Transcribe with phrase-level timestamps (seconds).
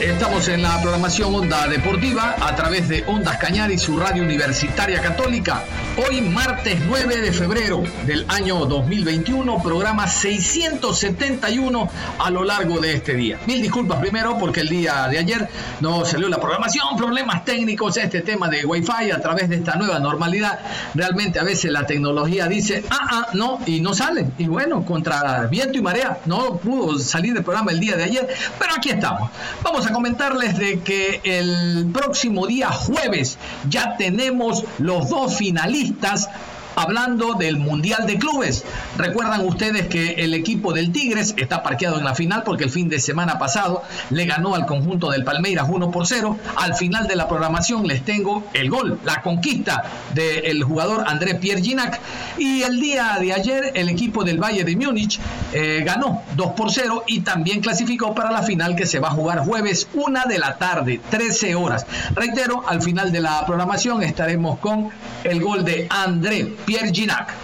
[0.00, 5.00] Estamos en la programación Onda Deportiva a través de Ondas Cañar y su radio universitaria
[5.00, 5.62] católica.
[5.96, 13.14] Hoy, martes 9 de febrero del año 2021, programa 671 a lo largo de este
[13.14, 13.38] día.
[13.46, 15.48] Mil disculpas primero porque el día de ayer
[15.80, 20.00] no salió la programación, problemas técnicos, este tema de Wi-Fi a través de esta nueva
[20.00, 20.58] normalidad.
[20.94, 24.26] Realmente a veces la tecnología dice, ah, ah, no, y no sale.
[24.38, 28.28] Y bueno, contra viento y marea, no pudo salir del programa el día de ayer,
[28.58, 29.30] pero aquí estamos.
[29.62, 36.28] Vamos a comentarles de que el próximo día jueves ya tenemos los dos finalistas
[36.76, 38.64] hablando del Mundial de Clubes.
[38.96, 42.88] Recuerdan ustedes que el equipo del Tigres está parqueado en la final porque el fin
[42.88, 46.38] de semana pasado le ganó al conjunto del Palmeiras 1 por 0.
[46.56, 51.62] Al final de la programación les tengo el gol, la conquista del jugador André Pierre
[51.62, 52.00] Ginac.
[52.38, 55.20] Y el día de ayer el equipo del Valle de Múnich
[55.52, 59.12] eh, ganó 2 por 0 y también clasificó para la final que se va a
[59.12, 61.86] jugar jueves 1 de la tarde, 13 horas.
[62.14, 64.90] Reitero, al final de la programación estaremos con
[65.24, 67.34] el gol de André Pierre Ginac.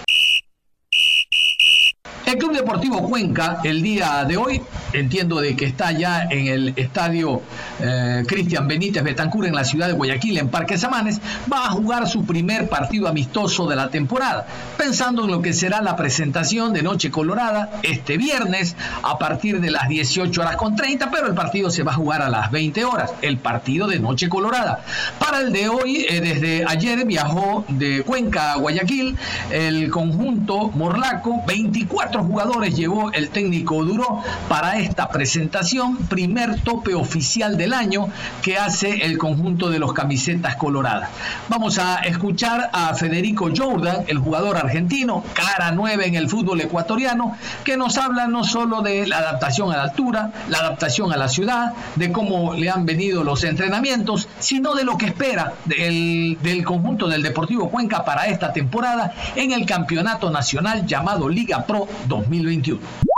[2.27, 6.73] El Club Deportivo Cuenca, el día de hoy, entiendo de que está ya en el
[6.77, 7.43] estadio
[7.81, 11.21] eh, Cristian Benítez Betancur en la ciudad de Guayaquil, en Parque Samanes,
[11.53, 14.47] va a jugar su primer partido amistoso de la temporada,
[14.77, 19.71] pensando en lo que será la presentación de Noche Colorada este viernes a partir de
[19.71, 22.85] las 18 horas con 30, pero el partido se va a jugar a las 20
[22.85, 24.85] horas, el partido de Noche Colorada.
[25.19, 29.17] Para el de hoy, eh, desde ayer viajó de Cuenca a Guayaquil
[29.51, 37.57] el conjunto Morlaco, 24 jugadores llevó el técnico Duro para esta presentación, primer tope oficial
[37.57, 38.09] del año
[38.43, 41.11] que hace el conjunto de los camisetas coloradas.
[41.49, 47.37] Vamos a escuchar a Federico Jordan, el jugador argentino, cara nueve en el fútbol ecuatoriano,
[47.65, 51.29] que nos habla no solo de la adaptación a la altura, la adaptación a la
[51.29, 56.65] ciudad, de cómo le han venido los entrenamientos, sino de lo que espera del, del
[56.65, 63.10] conjunto del Deportivo Cuenca para esta temporada en el campeonato nacional llamado Liga Pro 2021.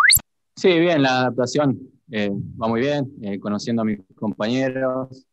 [0.62, 1.76] Sí, bien, la adaptación
[2.12, 5.26] eh, va muy bien, eh, conociendo a mis compañeros.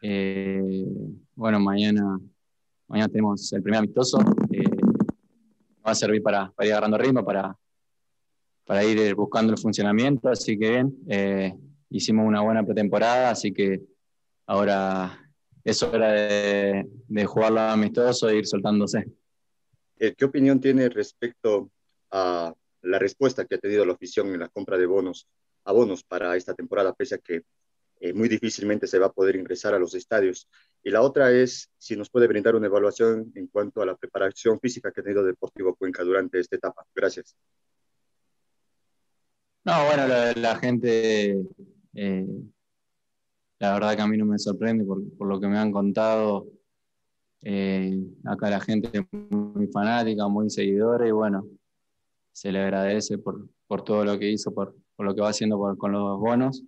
[0.00, 0.86] Eh,
[1.34, 2.18] bueno, mañana,
[2.88, 4.16] mañana tenemos el primer amistoso.
[4.16, 7.54] va a servir para, ir agarrando ritmo, para,
[8.64, 10.30] para ir buscando el funcionamiento.
[10.30, 13.82] Así que bien, hicimos una buena pretemporada, así que
[14.46, 15.20] ahora
[15.62, 19.04] eso era de, de jugarlo amistoso e ir soltándose.
[19.98, 21.70] ¿Qué opinión tiene respecto
[22.10, 25.28] a la respuesta que ha tenido la afición en la compra de bonos,
[25.64, 27.42] abonos para esta temporada, pese a que
[28.00, 30.48] eh, muy difícilmente se va a poder ingresar a los estadios.
[30.82, 34.60] Y la otra es si nos puede brindar una evaluación en cuanto a la preparación
[34.60, 36.84] física que ha tenido Deportivo Cuenca durante esta etapa.
[36.94, 37.36] Gracias.
[39.64, 40.06] No, bueno,
[40.36, 41.42] la, gente,
[41.94, 42.26] eh,
[43.58, 46.46] la verdad que a mí no me sorprende por, lo que me han contado.
[47.40, 51.46] Eh, acá la gente muy fanática, muy seguidora y bueno,
[52.34, 55.56] se le agradece por, por todo lo que hizo, por, por lo que va haciendo
[55.78, 56.64] con los bonos.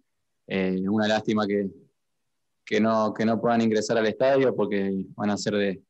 [0.46, 1.68] Eh, una lástima que,
[2.64, 5.82] que, no, que no puedan ingresar al estadio porque van a ser de,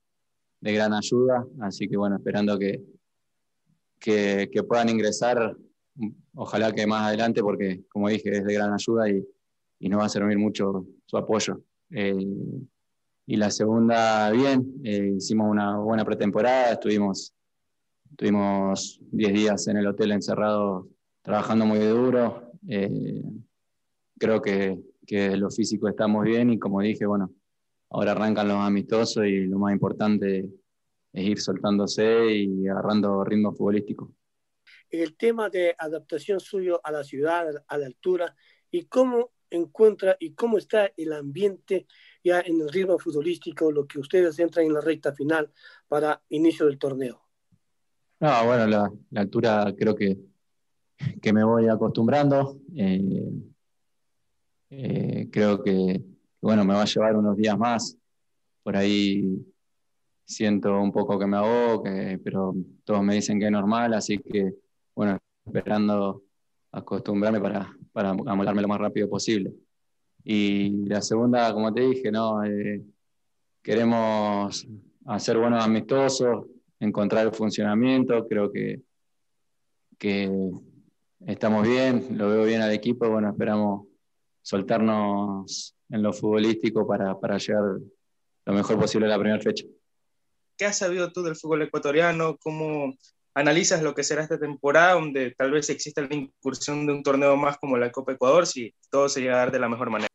[0.62, 1.46] de gran ayuda.
[1.60, 2.82] Así que bueno, esperando que,
[3.98, 5.54] que, que, puedan ingresar,
[6.34, 9.22] ojalá que más adelante, porque como dije, es de gran ayuda y,
[9.78, 11.60] y nos va a servir mucho su apoyo.
[11.90, 12.16] Eh,
[13.26, 17.34] y la segunda, bien, eh, hicimos una buena pretemporada, estuvimos
[18.16, 20.88] Tuvimos 10 días en el hotel encerrado
[21.20, 22.50] trabajando muy duro.
[22.66, 23.22] Eh,
[24.18, 27.32] creo que, que, lo físico está muy bien y como dije, bueno,
[27.90, 30.48] ahora arrancan los amistosos y lo más importante
[31.12, 34.14] es ir soltándose y agarrando ritmo futbolístico.
[34.88, 38.34] El tema de adaptación suyo a la ciudad, a la altura,
[38.70, 41.86] y cómo encuentra y cómo está el ambiente
[42.24, 45.52] ya en el ritmo futbolístico, lo que ustedes entran en la recta final
[45.88, 47.25] para inicio del torneo?
[48.18, 50.18] No, bueno, la, altura creo que,
[51.20, 52.58] que, me voy acostumbrando.
[52.74, 53.30] Eh,
[54.70, 56.02] eh, creo que,
[56.40, 57.96] bueno, me va a llevar unos días más.
[58.62, 59.46] Por ahí
[60.24, 61.84] siento un poco que me ahogo,
[62.24, 62.54] pero
[62.84, 64.54] todos me dicen que es normal, así que,
[64.94, 66.22] bueno, esperando
[66.72, 69.54] acostumbrarme para, para amolarme lo más rápido posible.
[70.24, 72.42] Y la segunda, como te dije, ¿no?
[72.44, 72.82] Eh,
[73.62, 74.66] queremos
[75.04, 76.46] hacer buenos amistosos,
[76.80, 78.80] encontrar el funcionamiento, creo que,
[79.98, 80.30] que
[81.26, 83.86] estamos bien, lo veo bien al equipo, bueno, esperamos
[84.42, 87.78] soltarnos en lo futbolístico para, para llegar
[88.44, 89.64] lo mejor posible a la primera fecha.
[90.56, 92.36] ¿Qué has sabido tú del fútbol ecuatoriano?
[92.38, 92.94] ¿Cómo
[93.34, 97.36] analizas lo que será esta temporada, donde tal vez exista la incursión de un torneo
[97.36, 100.08] más como la Copa Ecuador, si todo se llega a dar de la mejor manera?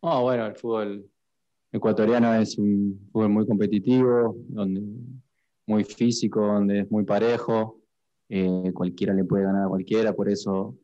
[0.00, 1.08] Oh, bueno, el fútbol
[1.72, 4.82] ecuatoriano es un fútbol muy competitivo, donde,
[5.66, 7.80] muy físico, donde es muy parejo,
[8.28, 10.76] eh, cualquiera le puede ganar a cualquiera, por eso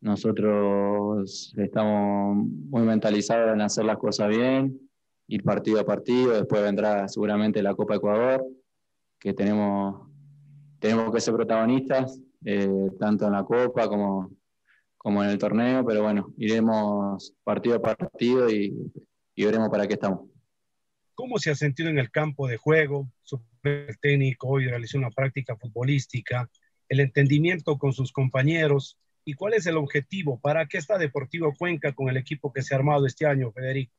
[0.00, 4.80] nosotros estamos muy mentalizados en hacer las cosas bien,
[5.28, 8.44] ir partido a partido, después vendrá seguramente la Copa Ecuador,
[9.18, 10.10] que tenemos
[10.80, 14.32] tenemos que ser protagonistas, eh, tanto en la Copa como,
[14.96, 18.74] como en el torneo, pero bueno, iremos partido a partido y,
[19.36, 20.28] veremos para qué estamos.
[21.20, 23.06] ¿Cómo se ha sentido en el campo de juego?
[23.24, 23.42] Su
[24.00, 26.48] técnico hoy realizó una práctica futbolística,
[26.88, 31.92] el entendimiento con sus compañeros y cuál es el objetivo, para qué está Deportivo Cuenca
[31.92, 33.92] con el equipo que se ha armado este año, Federico.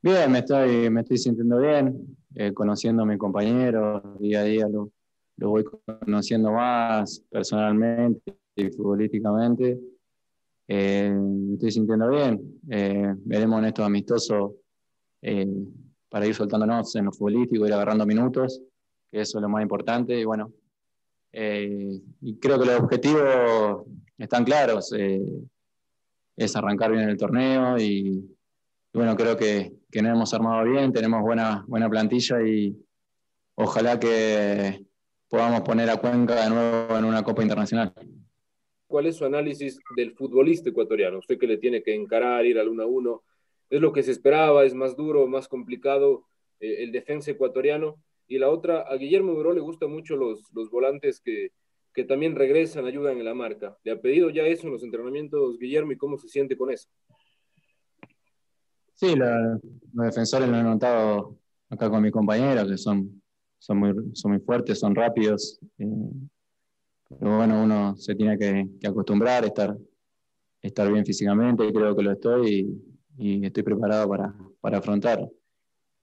[0.00, 4.90] Bien, me estoy, sintiendo bien, eh, conociendo a mis compañeros día a día, lo,
[5.36, 5.64] lo voy
[6.00, 9.78] conociendo más personalmente y futbolísticamente.
[10.68, 12.40] Eh, me estoy sintiendo bien.
[12.70, 14.52] Eh, veremos en estos amistosos
[15.22, 15.46] eh,
[16.08, 18.60] para ir soltándonos en lo futbolístico, ir agarrando minutos,
[19.10, 20.18] que eso es lo más importante.
[20.18, 20.52] Y bueno,
[21.32, 23.86] y creo que los objetivos
[24.18, 24.92] están claros.
[24.92, 28.36] es arrancar bien el torneo y,
[28.92, 32.76] bueno, creo que, que, nos hemos armado bien, tenemos buena, buena plantilla y
[33.54, 34.84] ojalá que
[35.28, 37.94] podamos poner a Cuenca de nuevo en una Copa Internacional.
[38.86, 41.18] ¿Cuál es su análisis del futbolista ecuatoriano?
[41.18, 43.22] Usted que le tiene que encarar, ir al 1 a 1,
[43.72, 44.64] ¿es lo que se esperaba?
[44.64, 46.26] ¿Es más duro, más complicado
[46.60, 47.96] eh, el defensa ecuatoriano?
[48.28, 51.50] Y la otra, a Guillermo Duró le gustan mucho los, los volantes que,
[51.92, 53.76] que también regresan, ayudan en la marca.
[53.82, 56.88] ¿Le ha pedido ya eso en los entrenamientos, Guillermo, y cómo se siente con eso?
[58.94, 59.60] Sí, los
[59.92, 61.38] defensores lo he notado
[61.68, 63.22] acá con mi compañera, que son
[63.62, 65.60] son muy, son muy fuertes, son rápidos.
[65.78, 65.86] Eh,
[67.20, 69.76] pero bueno, uno se tiene que, acostumbrar, estar,
[70.60, 75.28] estar bien físicamente, creo que lo estoy y, estoy preparado para, para afrontar.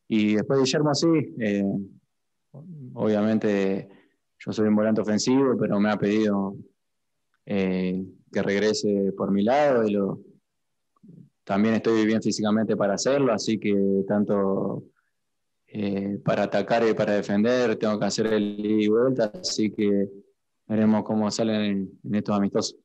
[0.07, 1.63] Y después Guillermo sí, eh,
[2.93, 3.87] obviamente
[4.39, 6.55] yo soy un volante ofensivo, pero me ha pedido
[7.45, 9.97] eh, que regrese por mi lado y
[11.43, 14.83] también estoy bien físicamente para hacerlo, así que tanto
[15.67, 20.09] eh, para atacar y para defender, tengo que hacer el y vuelta, así que
[20.67, 22.75] veremos cómo salen en estos amistosos.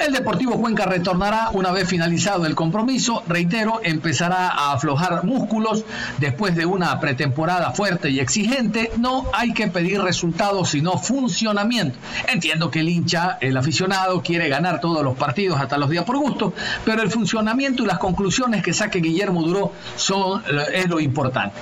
[0.00, 3.22] El Deportivo Cuenca retornará una vez finalizado el compromiso.
[3.28, 5.84] Reitero, empezará a aflojar músculos
[6.16, 8.90] después de una pretemporada fuerte y exigente.
[8.96, 11.98] No hay que pedir resultados, sino funcionamiento.
[12.32, 16.16] Entiendo que el hincha, el aficionado, quiere ganar todos los partidos hasta los días por
[16.16, 16.54] gusto,
[16.86, 20.42] pero el funcionamiento y las conclusiones que saque Guillermo Duró son,
[20.72, 21.54] es lo importante.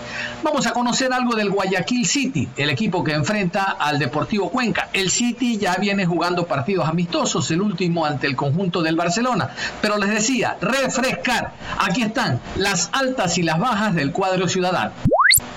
[0.45, 4.91] Vamos a conocer algo del Guayaquil City, el equipo que enfrenta al Deportivo Cuenca.
[4.93, 9.51] El City ya viene jugando partidos amistosos, el último ante el conjunto del Barcelona.
[9.81, 11.53] Pero les decía, refrescar.
[11.79, 14.93] Aquí están las altas y las bajas del cuadro ciudadano.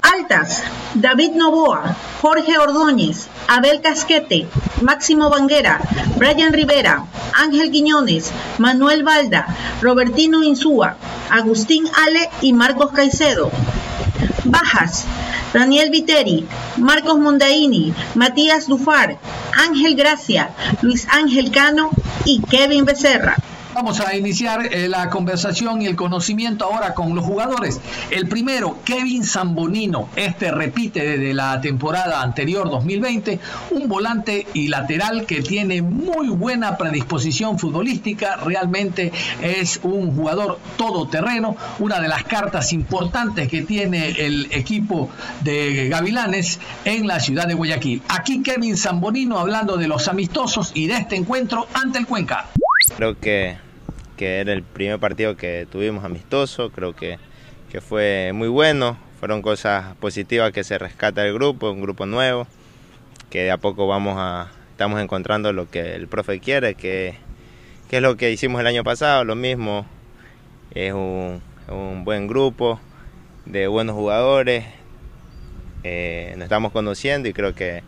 [0.02, 0.62] Altas,
[0.96, 4.48] David Novoa, Jorge Ordóñez, Abel Casquete,
[4.82, 5.80] Máximo Banguera,
[6.18, 9.48] Brian Rivera, Ángel Guiñones, Manuel Valda,
[9.82, 10.98] Robertino Insúa,
[11.30, 13.52] Agustín Ale y Marcos Caicedo.
[14.44, 15.06] Bajas,
[15.54, 16.46] Daniel Viteri,
[16.78, 19.18] Marcos Mondaini, Matías Dufar,
[19.68, 20.50] Ángel Gracia,
[20.82, 21.90] Luis Ángel Cano
[22.24, 23.36] y Kevin Becerra.
[23.74, 27.80] Vamos a iniciar eh, la conversación y el conocimiento ahora con los jugadores.
[28.10, 30.10] El primero, Kevin Zambonino.
[30.18, 33.40] Este repite desde la temporada anterior 2020,
[33.72, 38.36] un volante y lateral que tiene muy buena predisposición futbolística.
[38.36, 45.10] Realmente es un jugador todoterreno, una de las cartas importantes que tiene el equipo
[45.42, 48.02] de Gavilanes en la ciudad de Guayaquil.
[48.10, 52.48] Aquí Kevin Zambonino hablando de los amistosos y de este encuentro ante el Cuenca.
[52.98, 53.58] Creo que,
[54.18, 57.18] que era el primer partido que tuvimos amistoso, creo que
[57.72, 58.98] que fue muy bueno.
[59.20, 62.48] Fueron cosas positivas que se rescata el grupo, un grupo nuevo,
[63.30, 67.16] que de a poco vamos a, estamos encontrando lo que el profe quiere, que,
[67.90, 69.86] que es lo que hicimos el año pasado, lo mismo.
[70.72, 72.80] Es un, un buen grupo
[73.46, 74.66] de buenos jugadores.
[75.84, 77.84] Eh, nos estamos conociendo y creo que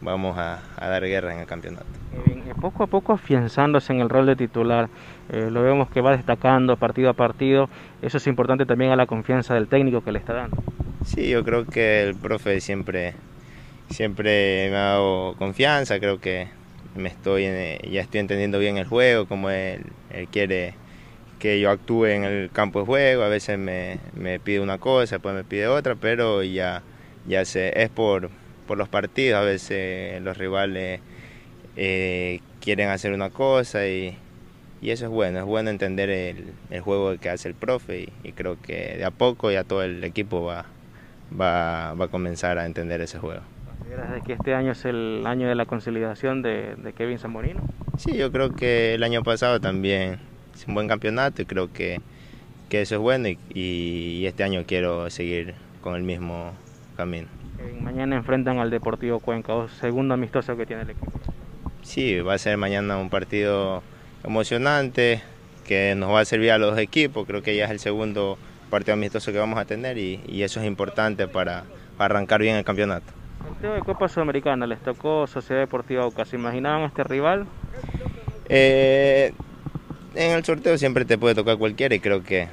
[0.00, 1.86] vamos a, dar guerra en el campeonato.
[2.60, 4.88] poco a poco afianzándose en el rol de titular,
[5.30, 7.68] eh, lo vemos que va destacando partido a partido,
[8.02, 10.56] eso es importante también a la confianza del técnico que le está dando.
[11.04, 13.14] Sí, yo creo que el profe siempre,
[13.90, 16.48] siempre me ha dado confianza, creo que
[16.96, 17.44] me estoy,
[17.90, 19.86] ya estoy entendiendo bien el juego, como él,
[20.30, 20.74] quiere
[21.38, 25.16] que yo actúe en el campo de juego, a veces me, me pide una cosa,
[25.16, 26.82] después me pide otra, pero ya,
[27.26, 28.30] ya sé, es por,
[28.68, 31.00] por los partidos, a veces los rivales
[31.76, 34.16] eh, quieren hacer una cosa y,
[34.82, 38.96] eso es bueno, es bueno entender el, juego que hace el profe y, creo que
[38.98, 40.66] de a poco ya todo el equipo va,
[41.40, 43.40] va, a comenzar a entender ese juego.
[43.66, 47.60] ¿Consideras que este año es el año de la consolidación de, Kevin Zamorino?
[47.96, 50.18] Sí, yo creo que el año pasado también
[50.54, 52.00] es un buen campeonato y creo que,
[52.70, 56.52] eso es bueno y este año quiero seguir con el mismo
[56.96, 57.37] camino
[57.80, 61.12] mañana enfrentan al Deportivo Cuenca, segundo amistoso que tiene el equipo.
[61.82, 63.82] Sí, va a ser mañana un partido
[64.24, 65.22] emocionante
[65.66, 67.26] que nos va a servir a los equipos.
[67.26, 68.38] Creo que ya es el segundo
[68.70, 71.64] partido amistoso que vamos a tener y, eso es importante para,
[71.98, 73.12] arrancar bien el campeonato.
[73.62, 76.28] El de Copa Sudamericana les tocó Sociedad Deportiva Aucas.
[76.28, 77.46] ¿Se imaginaban este rival?
[78.48, 79.32] Eh,
[80.14, 82.48] en el sorteo siempre te puede tocar cualquiera y creo que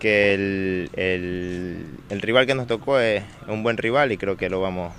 [0.00, 4.92] que el, rival que nos tocó es un buen rival y creo que lo vamos,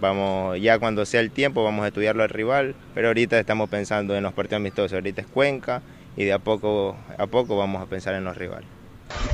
[0.00, 4.16] vamos, ya cuando sea el tiempo vamos a estudiarlo al rival, pero ahorita estamos pensando
[4.16, 5.82] en los partidos amistosos, ahorita es Cuenca
[6.16, 8.83] y de a poco a poco vamos a pensar en los rivales.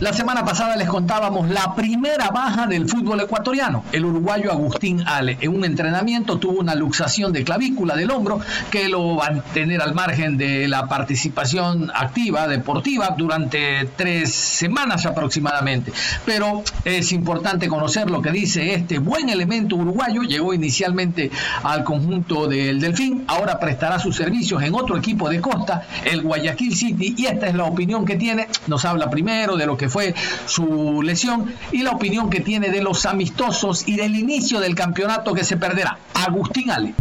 [0.00, 3.84] La semana pasada les contábamos la primera baja del fútbol ecuatoriano.
[3.92, 8.88] El uruguayo Agustín Ale en un entrenamiento tuvo una luxación de clavícula del hombro que
[8.88, 15.92] lo va a tener al margen de la participación activa deportiva durante tres semanas aproximadamente.
[16.24, 20.22] Pero es importante conocer lo que dice este buen elemento uruguayo.
[20.22, 21.30] Llegó inicialmente
[21.62, 26.74] al conjunto del Delfín, ahora prestará sus servicios en otro equipo de costa, el Guayaquil
[26.74, 28.48] City, y esta es la opinión que tiene.
[28.66, 30.14] Nos habla primero lo que fue
[30.46, 35.32] su lesión y la opinión que tiene de los amistosos y del inicio del campeonato
[35.32, 35.96] que se perderá.
[36.14, 36.94] Agustín Ale.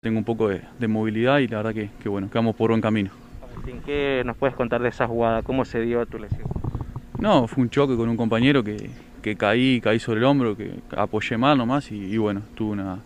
[0.00, 3.10] Tengo un poco de, movilidad y la verdad que, que, bueno, quedamos por buen camino.
[3.42, 5.42] Agustín, ¿qué nos puedes contar de esa jugada?
[5.42, 6.48] ¿Cómo se dio tu lesión?
[7.18, 8.90] No, fue un choque con un compañero que,
[9.22, 12.98] que caí, caí sobre el hombro, que apoyé mal nomás y, y bueno, tuve una,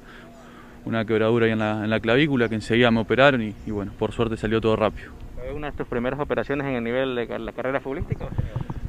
[0.84, 3.92] una quebradura ahí en la, en la, clavícula que enseguida me operaron y, y, bueno,
[3.98, 5.10] por suerte salió todo rápido.
[5.34, 8.26] ¿Fue una de tus primeras operaciones en el nivel de la carrera futbolística?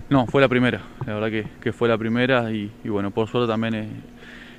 [0.10, 3.48] No, fue la primera, la verdad que, que fue la primera y, bueno, por suerte
[3.48, 3.76] también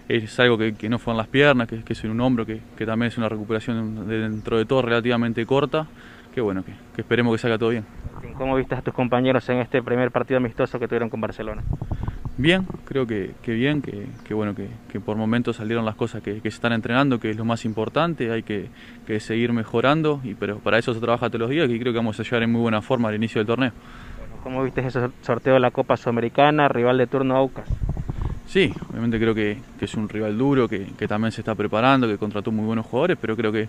[0.09, 2.21] es, es algo que, que, no fue en las piernas, que, que es en un
[2.21, 5.89] hombro, que, que, también es una recuperación dentro de todo relativamente corta,
[6.33, 7.85] que bueno, que, esperemos que salga todo bien.
[8.39, 11.63] ¿Cómo viste a tus compañeros en este primer partido amistoso que tuvieron con Barcelona?
[12.37, 16.73] Bien, creo que, bien, que, bueno, que, por momentos salieron las cosas que, se están
[16.73, 18.71] entrenando, que es lo más importante, hay que,
[19.19, 22.21] seguir mejorando, y, pero para eso se trabaja todos los días y creo que vamos
[22.21, 23.73] a llegar en muy buena forma al inicio del torneo.
[24.43, 27.69] ¿Cómo viste ese sorteo de la Copa Sudamericana, rival de turno Aucas?
[28.47, 32.51] Sí, obviamente creo que, es un rival duro, que, también se está preparando, que contrató
[32.51, 33.69] muy buenos jugadores, pero creo que,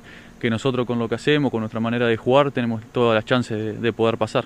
[0.49, 3.93] nosotros con lo que hacemos, con nuestra manera de jugar, tenemos todas las chances de,
[3.93, 4.45] poder pasar.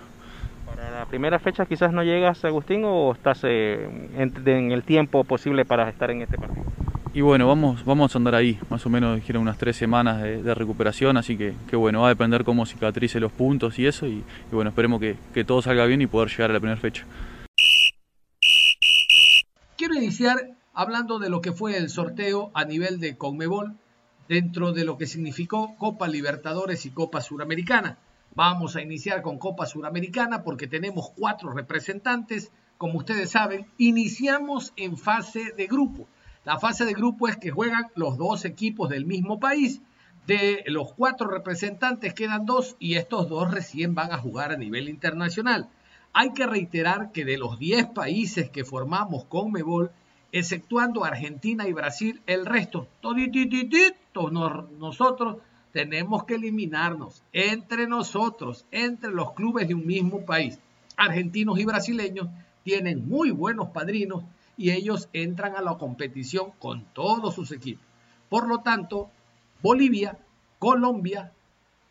[0.65, 5.63] ¿Para la primera fecha quizás no llegas, Agustín, o estás eh, en el tiempo posible
[5.63, 6.65] para estar en este partido?
[7.15, 10.53] Y bueno, vamos, vamos a andar ahí, más o menos dijeron unas tres semanas de,
[10.53, 14.71] recuperación, así que, bueno, va a depender cómo cicatrice los puntos y eso, y, bueno,
[14.71, 17.05] esperemos que, que, todo salga bien y poder llegar a la primera fecha.
[19.77, 23.77] Quiero iniciar hablando de lo que fue el sorteo a nivel de Conmebol
[24.27, 27.97] dentro de lo que significó Copa Libertadores y Copa Suramericana.
[28.33, 32.51] Vamos a iniciar con Copa Suramericana porque tenemos cuatro representantes.
[32.77, 36.09] Como ustedes saben, iniciamos en fase de grupo.
[36.45, 39.81] La fase de grupo es que juegan los dos equipos del mismo país.
[40.27, 44.87] De los cuatro representantes quedan dos y estos dos recién van a jugar a nivel
[44.87, 45.69] internacional.
[46.13, 49.89] Hay que reiterar que de los 10 países que formamos con Mebol,
[50.31, 53.17] exceptuando Argentina y Brasil, el resto, todos
[54.79, 55.37] nosotros
[55.73, 60.59] tenemos que eliminarnos entre nosotros, entre los clubes de un mismo país.
[60.95, 62.27] Argentinos y brasileños
[62.63, 64.23] tienen muy buenos padrinos
[64.57, 67.85] y ellos entran a la competición con todos sus equipos.
[68.29, 69.09] Por lo tanto,
[69.61, 70.17] Bolivia,
[70.59, 71.31] Colombia,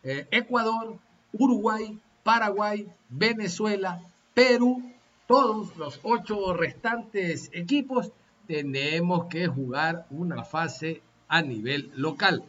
[0.03, 0.97] eh, Ecuador,
[1.33, 4.01] Uruguay, Paraguay, Venezuela,
[4.33, 4.81] Perú
[5.27, 8.11] todos los ocho restantes equipos
[8.45, 12.43] tenemos que jugar una fase a nivel local.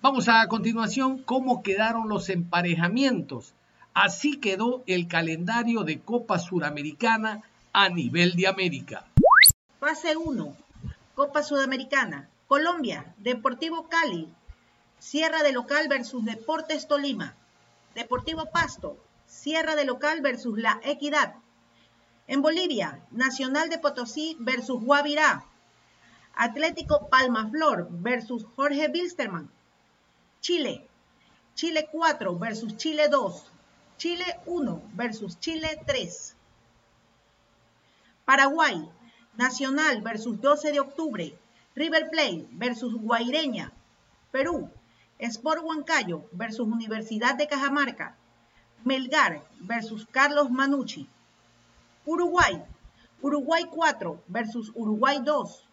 [0.00, 3.54] Vamos a, continuación cómo quedaron los emparejamientos.
[3.92, 7.42] Así quedó el calendario de Copa Suramericana
[7.72, 9.06] a nivel de América.
[9.82, 10.56] Fase 1.
[11.16, 12.28] Copa Sudamericana.
[12.46, 14.32] Colombia, Deportivo Cali.
[15.00, 17.34] Sierra de local versus Deportes Tolima.
[17.96, 18.96] Deportivo Pasto,
[19.26, 21.34] Sierra de local versus La Equidad.
[22.28, 25.46] En Bolivia, Nacional de Potosí versus Guavirá.
[26.36, 29.50] Atlético Palmaflor versus Jorge Bilsterman.
[30.40, 30.86] Chile,
[31.56, 33.44] Chile 4 versus Chile 2.
[33.96, 36.36] Chile 1 versus Chile 3.
[38.24, 38.88] Paraguay,
[39.36, 41.34] Nacional versus 12 de octubre.
[41.74, 43.72] River Plate versus Guaireña.
[44.30, 44.70] Perú,
[45.18, 48.16] Sport Huancayo versus Universidad de Cajamarca.
[48.84, 51.08] Melgar versus Carlos Manucci.
[52.04, 52.62] Uruguay,
[53.22, 55.68] Uruguay 4 versus Uruguay 2.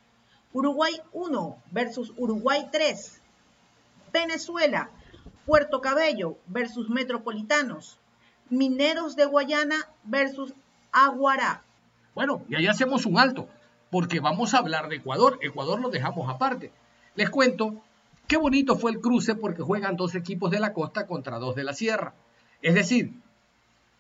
[0.54, 3.20] Uruguay 1 versus Uruguay 3.
[4.14, 4.90] Venezuela,
[5.46, 7.98] Puerto Cabello versus Metropolitanos.
[8.50, 10.54] Mineros de Guayana versus
[10.92, 11.64] Aguará.
[12.20, 13.48] Bueno, y ahí hacemos un alto,
[13.90, 15.40] porque vamos a hablar de Ecuador.
[15.42, 16.70] Ecuador lo dejamos aparte.
[17.16, 17.82] Les cuento
[18.28, 21.64] qué bonito fue el cruce porque juegan dos equipos de la costa contra dos de
[21.64, 22.14] la sierra.
[22.62, 23.14] Es decir,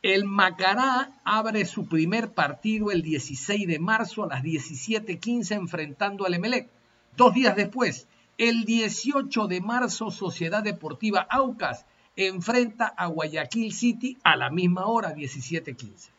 [0.02, 6.34] el Macará abre su primer partido el 16 de marzo a las 17:15 enfrentando al
[6.34, 6.68] Emelec.
[7.16, 8.06] Dos días después,
[8.38, 11.86] el 18 de marzo, Sociedad Deportiva Aucas
[12.18, 16.12] enfrenta a Guayaquil City a la misma hora, 17:15.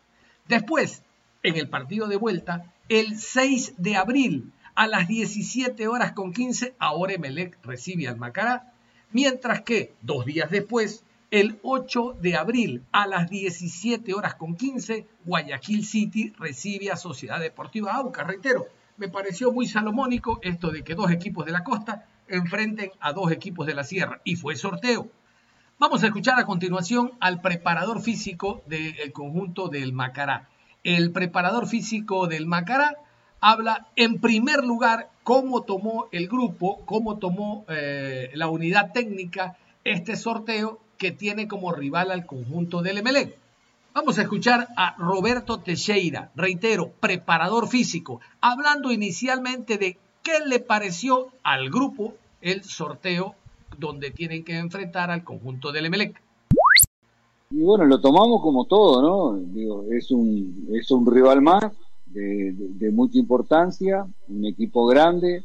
[0.48, 1.02] Después,
[1.42, 6.74] en el partido de vuelta, el 6 de abril a las 17 horas con 15,
[6.78, 8.72] ahora Emelec recibe al Macará,
[9.12, 15.06] mientras que dos días después, el 8 de abril a las 17 horas con 15,
[15.24, 18.26] Guayaquil City recibe a Sociedad Deportiva Aucas.
[18.26, 18.66] Reitero,
[18.96, 23.30] me pareció muy salomónico esto de que dos equipos de la costa enfrenten a dos
[23.30, 25.08] equipos de la sierra y fue sorteo.
[25.78, 30.48] Vamos a escuchar a continuación al preparador físico del conjunto del Macará.
[30.82, 32.96] El preparador físico del Macará
[33.40, 40.16] habla en primer lugar cómo tomó el grupo, cómo tomó eh, la unidad técnica este
[40.16, 43.36] sorteo que tiene como rival al conjunto del Emelec.
[43.92, 51.28] Vamos a escuchar a Roberto Teixeira, reitero, preparador físico, hablando inicialmente de qué le pareció
[51.42, 53.34] al grupo el sorteo
[53.78, 56.22] donde tienen que enfrentar al conjunto del Emelec.
[57.52, 59.38] Y bueno, lo tomamos como todo, ¿no?
[59.52, 61.72] Digo, es un, es un rival más
[62.06, 65.42] de, mucha importancia, un equipo grande,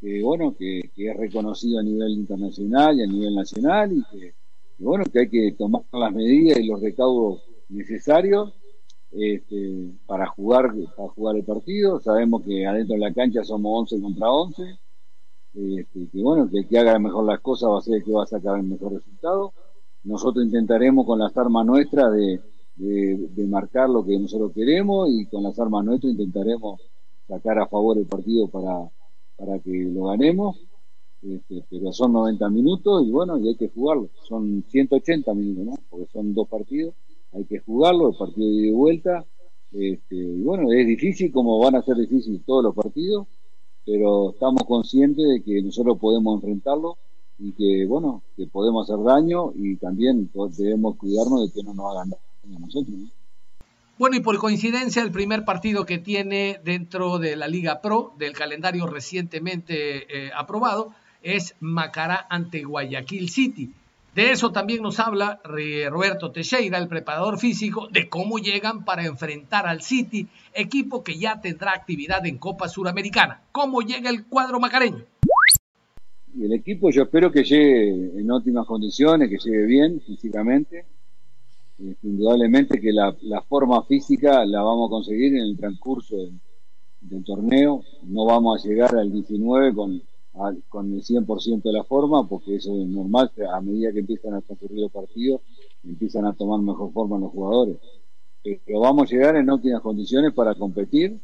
[0.00, 4.34] que bueno, que, es reconocido a nivel internacional y a nivel nacional y que,
[4.78, 8.54] bueno, que hay que tomar las medidas y los recaudos necesarios
[9.10, 12.00] este, para jugar para jugar el partido.
[12.00, 14.78] Sabemos que adentro de la cancha somos 11 contra 11.
[15.54, 18.12] Este, que bueno, que el que haga mejor las cosas va a ser el que
[18.12, 19.52] va a sacar el mejor resultado.
[20.04, 22.40] Nosotros intentaremos con las armas nuestras de,
[22.76, 26.80] de, marcar lo que nosotros queremos y con las armas nuestras intentaremos
[27.28, 28.90] sacar a favor el partido para,
[29.36, 30.58] para que lo ganemos.
[31.22, 34.10] Este, pero son 90 minutos y bueno, y hay que jugarlo.
[34.28, 35.74] Son 180 minutos, ¿no?
[35.88, 36.94] Porque son dos partidos,
[37.32, 39.24] hay que jugarlo, el partido de ida y vuelta.
[39.72, 43.28] Este, y bueno, es difícil como van a ser difíciles todos los partidos,
[43.86, 46.98] pero estamos conscientes de que nosotros podemos enfrentarlo
[47.42, 51.92] y que, bueno, que podemos hacer daño y también debemos cuidarnos de que no nos
[51.92, 52.94] hagan daño a nosotros.
[53.98, 58.32] Bueno, y por coincidencia, el primer partido que tiene dentro de la Liga Pro, del
[58.32, 63.72] calendario recientemente eh, aprobado, es Macará ante Guayaquil City.
[64.14, 69.66] De eso también nos habla Roberto Teixeira, el preparador físico, de cómo llegan para enfrentar
[69.66, 73.40] al City, equipo que ya tendrá actividad en Copa Suramericana.
[73.52, 75.04] ¿Cómo llega el cuadro macareño?
[76.34, 80.86] Y el equipo yo espero que llegue en óptimas condiciones, que llegue bien físicamente.
[81.78, 83.14] Eh, indudablemente que la,
[83.48, 87.82] forma física la vamos a conseguir en el transcurso del, torneo.
[88.04, 90.02] No vamos a llegar al 19 con,
[90.68, 93.30] con el 100% de la forma, porque eso es normal.
[93.52, 95.42] A medida que empiezan a transcurrir los partidos,
[95.84, 97.76] empiezan a tomar mejor forma los jugadores.
[98.42, 101.20] Pero vamos a llegar en óptimas condiciones para competir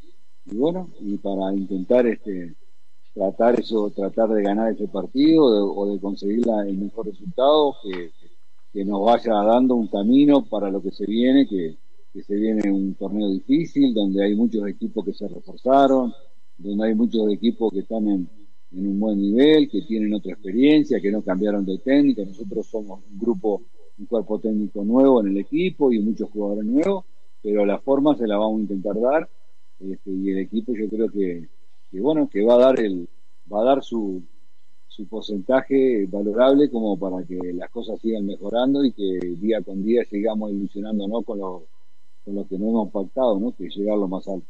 [0.51, 2.55] y bueno, y para intentar este
[3.14, 8.11] tratar eso, tratar de ganar ese partido o de conseguir el mejor resultado que,
[8.73, 11.77] que, nos vaya dando un camino para lo que se viene, que,
[12.12, 16.12] que, se viene un torneo difícil, donde hay muchos equipos que se reforzaron,
[16.57, 18.29] donde hay muchos equipos que están en,
[18.73, 22.25] en un buen nivel, que tienen otra experiencia, que no cambiaron de técnica.
[22.25, 23.62] Nosotros somos un grupo,
[23.99, 27.05] un cuerpo técnico nuevo en el equipo y muchos jugadores nuevos.
[27.42, 29.29] pero la forma se la vamos a intentar dar
[29.81, 31.49] este, y el equipo yo creo que,
[31.90, 33.09] que, bueno, que va a dar el,
[33.53, 34.22] va a dar su,
[34.88, 40.05] su porcentaje valorable como para que las cosas sigan mejorando y que día con día
[40.05, 41.66] sigamos ilusionándonos con lo,
[42.24, 43.55] con lo que no hemos pactado, ¿no?
[43.55, 44.46] que llegar lo más alto.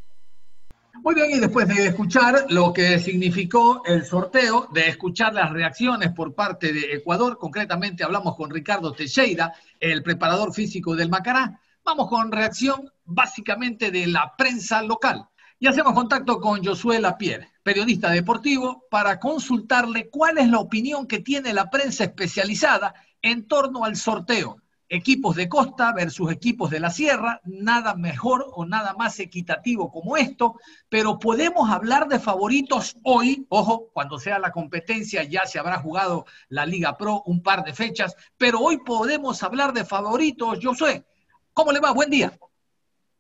[1.03, 6.11] Muy bien, y después de escuchar lo que significó el sorteo, de escuchar las reacciones
[6.13, 12.09] por parte de Ecuador, concretamente hablamos con Ricardo Teixeira, el preparador físico del Macará, vamos
[12.09, 15.29] con reacción básicamente de la prensa local.
[15.59, 21.19] Y hacemos contacto con Josué Lapierre, periodista deportivo, para consultarle cuál es la opinión que
[21.19, 26.91] tiene la prensa especializada en torno al sorteo equipos de costa versus equipos de la
[26.91, 30.55] sierra, nada mejor o nada más equitativo como esto,
[30.89, 36.25] pero podemos hablar de favoritos hoy, ojo, cuando sea la competencia ya se habrá jugado
[36.49, 41.05] la Liga Pro un par de fechas, pero hoy podemos hablar de favoritos, yo sé.
[41.53, 41.93] ¿Cómo le va?
[41.93, 42.39] Buen día.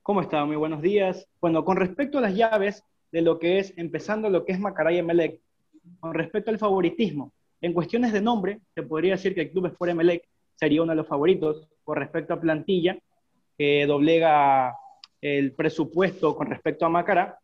[0.09, 0.43] ¿Cómo está?
[0.47, 1.29] Muy buenos días.
[1.39, 4.97] Bueno, con respecto a las llaves de lo que es, empezando lo que es Macaray
[4.97, 5.39] Emelec,
[6.01, 9.75] con respecto al favoritismo, en cuestiones de nombre, se podría decir que el club es
[9.75, 12.97] por Emelec, sería uno de los favoritos con respecto a plantilla,
[13.59, 14.75] que doblega
[15.21, 17.39] el presupuesto con respecto a Macará.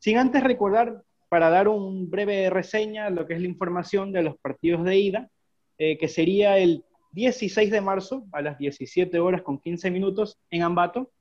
[0.00, 4.36] Sin antes recordar, para dar un breve reseña, lo que es la información de los
[4.38, 5.30] partidos de ida,
[5.78, 10.62] eh, que sería el 16 de marzo a las 17 horas con 15 minutos en
[10.62, 11.12] Ambato,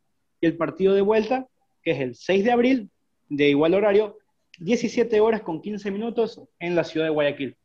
[0.44, 1.48] y el partido de vuelta,
[1.82, 2.90] que es el 6 de abril,
[3.30, 4.18] de igual horario,
[4.60, 7.56] 17 horas con 15 minutos en la ciudad de Guayaquil.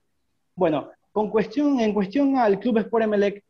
[0.54, 3.42] Bueno, con cuestión, en cuestión al Club Sport Emelec,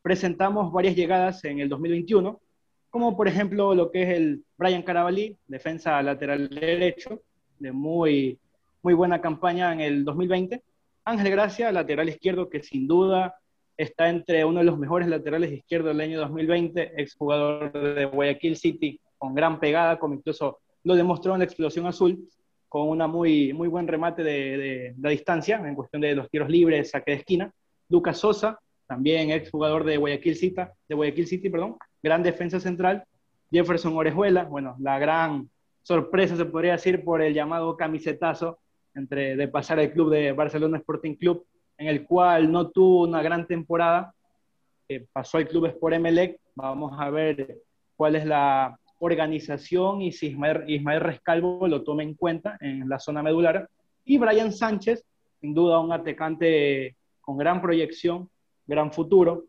[0.00, 2.40] presentamos varias llegadas en el 2021,
[2.88, 7.20] como por ejemplo lo que es el Brian Carabalí, defensa lateral derecho,
[7.58, 8.38] de muy,
[8.80, 10.62] muy buena campaña en el 2020.
[11.04, 13.34] Ángel Gracia, lateral izquierdo, que sin duda
[13.82, 19.00] está entre uno de los mejores laterales izquierdos del año 2020, exjugador de Guayaquil City,
[19.16, 22.28] con gran pegada, como incluso lo demostró en la explosión azul,
[22.68, 26.50] con una muy, muy buen remate de, de la distancia en cuestión de los tiros
[26.50, 27.50] libres, saque de esquina.
[27.88, 33.04] Lucas Sosa, también ex jugador de Guayaquil City, de Guayaquil City, perdón, gran defensa central,
[33.50, 35.48] Jefferson Orejuela, bueno, la gran
[35.82, 38.58] sorpresa se podría decir por el llamado camisetazo
[38.94, 41.46] entre de pasar al club de Barcelona Sporting Club,
[41.80, 44.14] en el cual no tuvo una gran temporada,
[44.86, 47.56] eh, pasó al club Sport Emelec, vamos a ver
[47.96, 52.98] cuál es la organización y si Ismael, Ismael Rescalvo lo toma en cuenta en la
[52.98, 53.66] zona medular,
[54.04, 55.06] y Brian Sánchez,
[55.40, 58.28] sin duda un atacante con gran proyección,
[58.66, 59.44] gran futuro.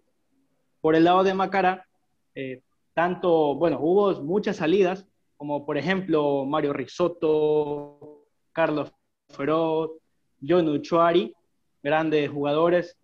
[0.79, 1.85] Por el lado de Macará,
[2.33, 2.61] eh,
[2.93, 8.93] tanto, bueno, hubo muchas salidas, como por ejemplo Mario Risotto, Carlos
[9.27, 9.97] Ferot,
[10.41, 11.35] John Uchuari,
[11.83, 12.97] grandes jugadores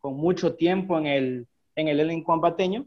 [0.00, 2.86] con mucho tiempo en el, en el elenco ambateño.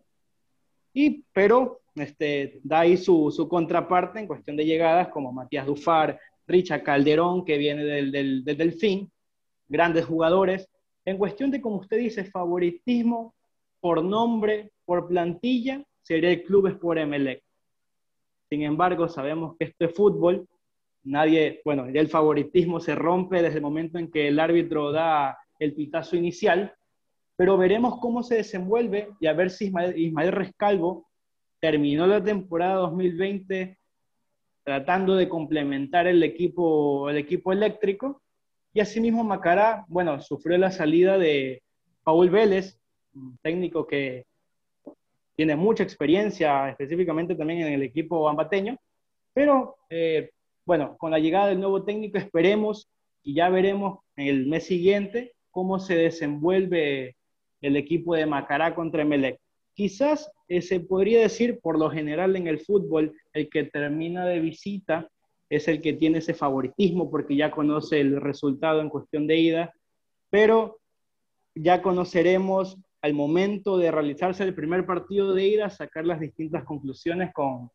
[0.94, 6.20] Y, pero este, da ahí su, su, contraparte en cuestión de llegadas, como Matías Dufar,
[6.48, 9.12] Richard Calderón, que viene del, del, del Delfín,
[9.68, 10.70] grandes jugadores,
[11.06, 13.36] en cuestión de, como usted dice, favoritismo
[13.80, 17.44] por nombre, por plantilla, sería el club Sport Emelec.
[18.50, 20.48] Sin embargo, sabemos que esto es fútbol.
[21.06, 25.74] Nadie, bueno, el favoritismo se rompe desde el momento en que el árbitro da el
[25.74, 26.74] pitazo inicial,
[27.36, 31.08] pero veremos cómo se desenvuelve y a ver si Ismael, Ismael Rescalvo
[31.60, 33.78] terminó la temporada 2020
[34.64, 38.22] tratando de complementar el equipo, el equipo eléctrico.
[38.74, 41.62] Y asimismo Macará, bueno, sufrió la salida de
[42.04, 42.80] Paul Vélez,
[43.14, 44.26] un técnico que
[45.36, 48.78] tiene mucha experiencia, específicamente también en el equipo ambateño,
[49.34, 50.32] pero eh,
[50.66, 52.90] bueno, con la llegada del nuevo técnico esperemos
[53.24, 57.16] y ya veremos en el mes siguiente cómo se desenvuelve
[57.62, 59.40] el equipo de Macará contra Emelec.
[59.74, 64.40] Quizás eh, se podría decir, por lo general en el fútbol, el que termina de
[64.40, 65.10] visita
[65.50, 69.74] es el que tiene ese favoritismo porque ya conoce el resultado en cuestión de ida,
[70.30, 70.80] pero
[71.54, 77.32] ya conoceremos al momento de realizarse el primer partido de ida, sacar las distintas conclusiones
[77.34, 77.70] con,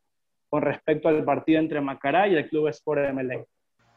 [0.51, 3.47] con respecto al partido entre Macará y el Club Sport de Melec.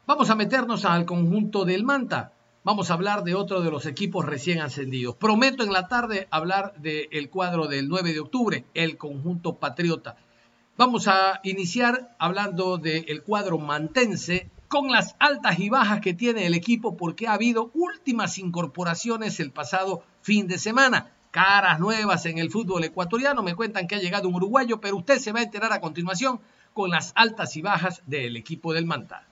[0.07, 2.31] Vamos a meternos al conjunto del Manta.
[2.63, 5.17] Vamos a hablar de otro de los equipos recién ascendidos.
[5.17, 10.15] Prometo en la tarde hablar del cuadro del 9 de octubre, el conjunto patriota.
[10.77, 16.53] Vamos a iniciar hablando del cuadro mantense con las altas y bajas que tiene el
[16.53, 21.14] equipo porque ha habido últimas incorporaciones el pasado fin de semana.
[21.35, 23.43] Caras nuevas en el fútbol ecuatoriano.
[23.43, 26.39] Me cuentan que ha llegado un uruguayo, pero usted se va a enterar a continuación
[26.73, 29.27] con las altas y bajas del equipo del Manta.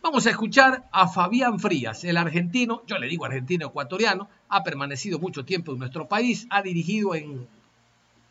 [0.00, 5.18] Vamos a escuchar a Fabián Frías, el argentino, yo le digo argentino ecuatoriano, ha permanecido
[5.18, 7.46] mucho tiempo en nuestro país, ha dirigido en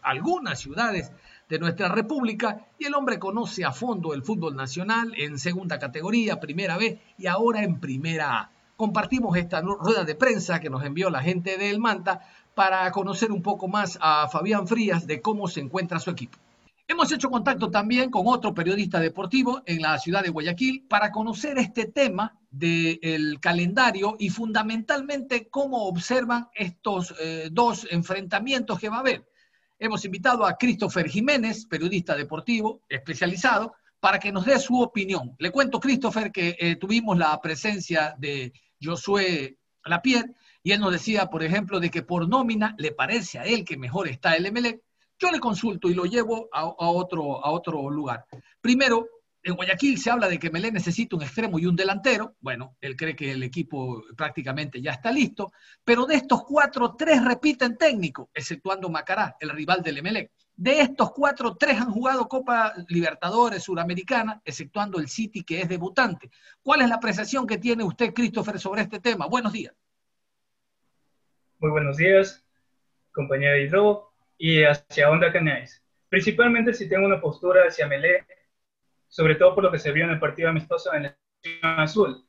[0.02, 1.12] algunas ciudades
[1.50, 6.40] de nuestra República y el hombre conoce a fondo el fútbol nacional en segunda categoría,
[6.40, 8.50] primera B y ahora en primera A.
[8.82, 12.22] Compartimos esta rueda de prensa que nos envió la gente del Manta
[12.56, 16.40] para conocer un poco más a Fabián Frías de cómo se encuentra su equipo.
[16.88, 21.60] Hemos hecho contacto también con otro periodista deportivo en la ciudad de Guayaquil para conocer
[21.60, 29.02] este tema del calendario y fundamentalmente cómo observan estos eh, dos enfrentamientos que va a
[29.02, 29.30] haber.
[29.78, 35.36] Hemos invitado a Christopher Jiménez, periodista deportivo especializado, para que nos dé su opinión.
[35.38, 41.28] Le cuento, Christopher, que eh, tuvimos la presencia de Josué Lapierre y él nos decía,
[41.28, 44.82] por ejemplo, de que por nómina le parece a él que mejor está el MLE
[45.22, 48.26] yo le consulto y lo llevo a, otro, a otro lugar.
[48.60, 49.08] Primero,
[49.44, 52.36] en Guayaquil se habla de que Melé necesita un extremo y un delantero.
[52.40, 55.52] Bueno, él cree que el equipo prácticamente ya está listo.
[55.84, 60.32] Pero de estos cuatro, tres repiten técnico, exceptuando Macará, el rival del Emelec.
[60.56, 66.30] De estos cuatro, tres han jugado Copa Libertadores Suramericana, exceptuando el City, que es debutante.
[66.62, 69.26] ¿Cuál es la apreciación que tiene usted, Christopher, sobre este tema?
[69.28, 69.74] Buenos días.
[71.60, 72.44] Muy buenos días,
[73.12, 75.84] compañera Hidro y hacia dónde Cañáis.
[76.10, 78.26] Principalmente si tengo una postura hacia Melé,
[79.08, 81.16] sobre todo por lo que se vio en el partido amistoso en el
[81.62, 82.26] azul.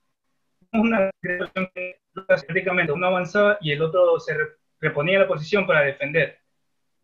[0.73, 1.11] Una
[2.27, 4.37] prácticamente uno avanzaba y el otro se
[4.81, 6.42] reponía la posición para defender.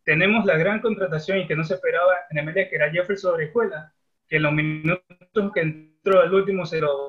[0.08, 3.92] Tenemos la gran contratación y que no se esperaba en Melé, que era Jefferson Orejuela,
[4.26, 7.08] que en los minutos que entró al último se lo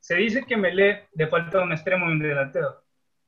[0.00, 2.82] se dice que Melé le falta un extremo y un delantero.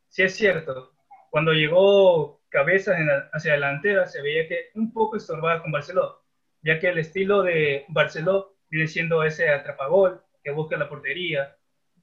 [0.09, 0.95] Si es cierto,
[1.29, 2.97] cuando llegó cabeza
[3.35, 6.25] hacia delantera se veía que un poco estorbaba con Barceló,
[6.63, 11.55] ya que el estilo de Barceló viene siendo ese atrapagol que busca la portería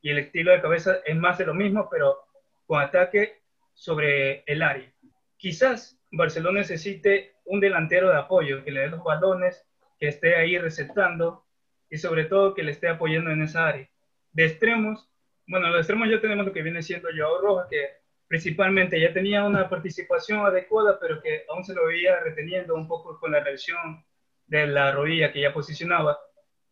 [0.04, 2.20] y el estilo de cabeza es más de lo mismo, pero
[2.68, 3.42] con ataque
[3.74, 4.94] sobre el área.
[5.36, 9.66] Quizás Barcelona necesite un delantero de apoyo que le dé los balones,
[10.00, 11.44] que esté ahí receptando
[11.90, 13.90] y sobre todo que le esté apoyando en esa área.
[14.32, 15.10] De extremos,
[15.48, 17.90] bueno, los extremos ya tenemos lo que viene siendo Joao Rojas, que
[18.28, 23.20] principalmente ya tenía una participación adecuada, pero que aún se lo veía reteniendo un poco
[23.20, 24.06] con la reacción
[24.46, 26.20] de la rodilla que ya posicionaba,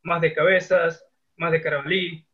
[0.04, 1.04] más de cabezas,
[1.36, 2.28] más de Carolí,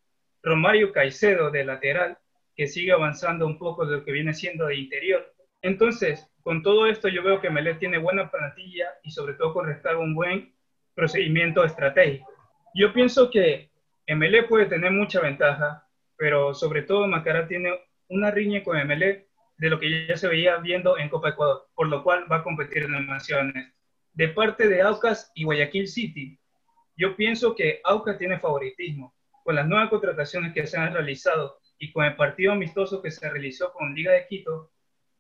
[0.44, 2.18] Romario Caicedo de lateral,
[2.54, 5.37] que sigue avanzando un poco de lo que viene siendo de interior.
[5.62, 9.66] Entonces, con todo esto yo veo que Melé tiene buena plantilla y sobre todo con
[9.66, 10.54] restar un buen
[10.96, 12.32] procedimiento estratégico.
[12.74, 13.72] Yo pienso que
[14.08, 17.74] Melé puede tener mucha ventaja, pero sobre todo Macará tiene
[18.08, 21.88] una riña con MLE de lo que ya se veía viendo en Copa Ecuador, por
[21.88, 23.74] lo cual va a competir en naciones.
[24.14, 26.40] De parte de Aucas y Guayaquil City,
[26.96, 29.14] yo pienso que Aucas tiene favoritismo.
[29.44, 33.30] Con las nuevas contrataciones que se han realizado y con el partido amistoso que se
[33.30, 34.72] realizó con Liga de Quito,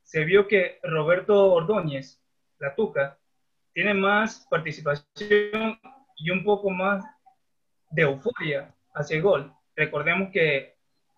[0.07, 2.23] se vio que Roberto Ordóñez,
[2.59, 3.19] la Tuca,
[3.73, 5.77] tiene más participación
[6.15, 7.03] y un poco más
[7.91, 9.53] de euforia hacia el gol.
[9.75, 10.77] Recordemos que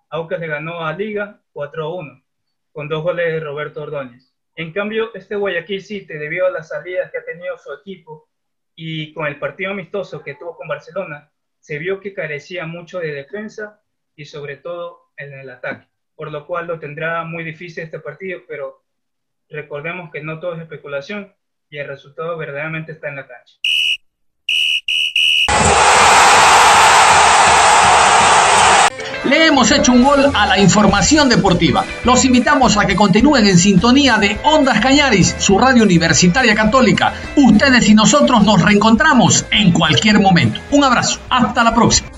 [0.09, 2.23] Aucas le ganó a Liga 4-1,
[2.71, 4.33] con dos goles de Roberto Ordóñez.
[4.55, 8.27] En cambio, este Guayaquil City, debido a las salidas que ha tenido su equipo
[8.73, 13.11] y con el partido amistoso que tuvo con Barcelona, se vio que carecía mucho de
[13.11, 13.83] defensa
[14.15, 15.87] y sobre todo en el ataque,
[16.19, 18.83] por lo cual lo tendrá muy difícil este partido, pero
[19.47, 21.33] recordemos que no todo es especulación
[21.69, 23.55] y el resultado verdaderamente está en la cancha.
[29.23, 31.85] Le hemos hecho un gol a la información deportiva.
[32.03, 37.13] Los invitamos a que continúen en sintonía de Ondas Cañaris, su radio universitaria católica.
[37.37, 40.59] Ustedes y nosotros nos reencontramos en cualquier momento.
[40.71, 41.21] Un abrazo.
[41.29, 42.08] Hasta la próxima.